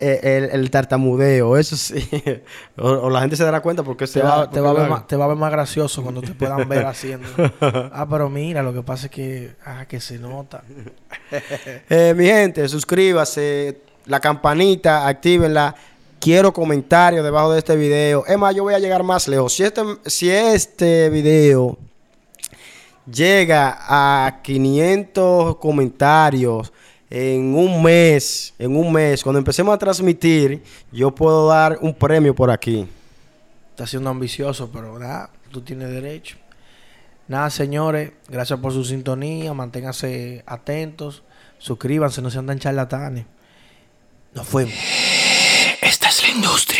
el, 0.00 0.44
el 0.44 0.70
tartamudeo, 0.70 1.56
eso 1.56 1.76
sí. 1.76 2.08
o, 2.78 2.88
o 2.88 3.10
la 3.10 3.20
gente 3.20 3.36
se 3.36 3.44
dará 3.44 3.60
cuenta 3.60 3.82
porque 3.82 4.06
se 4.06 4.20
Te 4.20 4.26
va, 4.26 4.38
va, 4.38 4.50
te, 4.50 4.60
va 4.60 4.70
a 4.70 4.72
ver 4.72 4.88
más, 4.88 5.06
te 5.06 5.16
va 5.16 5.24
a 5.24 5.28
ver 5.28 5.36
más 5.36 5.50
gracioso 5.50 6.02
cuando 6.02 6.22
te 6.22 6.32
puedan 6.32 6.68
ver 6.68 6.86
haciendo. 6.86 7.28
Ah, 7.60 8.06
pero 8.08 8.28
mira, 8.28 8.62
lo 8.62 8.72
que 8.72 8.82
pasa 8.82 9.06
es 9.06 9.12
que, 9.12 9.56
ah, 9.64 9.86
que 9.86 10.00
se 10.00 10.18
nota. 10.18 10.62
Eh, 11.90 12.14
mi 12.16 12.24
gente, 12.26 12.68
suscríbase, 12.68 13.80
la 14.06 14.20
campanita, 14.20 15.06
actívenla. 15.06 15.74
Quiero 16.20 16.52
comentarios 16.52 17.24
debajo 17.24 17.52
de 17.52 17.58
este 17.58 17.76
video. 17.76 18.24
Es 18.26 18.38
más, 18.38 18.54
yo 18.54 18.62
voy 18.62 18.74
a 18.74 18.78
llegar 18.78 19.02
más 19.02 19.28
lejos. 19.28 19.52
Si 19.52 19.62
este, 19.62 19.82
si 20.06 20.30
este 20.30 21.10
video 21.10 21.78
llega 23.10 23.78
a 23.80 24.40
500 24.42 25.56
comentarios 25.56 26.72
en 27.10 27.54
un 27.54 27.82
mes, 27.82 28.54
en 28.58 28.76
un 28.76 28.92
mes, 28.92 29.22
cuando 29.22 29.38
empecemos 29.38 29.74
a 29.74 29.78
transmitir, 29.78 30.62
yo 30.92 31.14
puedo 31.14 31.48
dar 31.48 31.78
un 31.80 31.94
premio 31.94 32.34
por 32.34 32.50
aquí. 32.50 32.86
Está 33.70 33.86
siendo 33.86 34.10
ambicioso, 34.10 34.70
pero 34.72 34.98
nada, 34.98 35.30
tú 35.50 35.62
tienes 35.62 35.90
derecho. 35.90 36.36
Nada, 37.28 37.50
señores, 37.50 38.12
gracias 38.28 38.58
por 38.58 38.72
su 38.72 38.84
sintonía, 38.84 39.52
manténganse 39.54 40.42
atentos, 40.46 41.22
suscríbanse, 41.58 42.22
no 42.22 42.30
sean 42.30 42.46
tan 42.46 42.58
charlatanes. 42.58 43.26
Nos 44.34 44.46
fuimos. 44.46 44.74
Esta 45.80 46.08
es 46.08 46.22
la 46.22 46.28
industria. 46.34 46.77